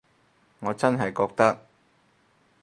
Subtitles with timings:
[0.61, 1.67] 我真係覺得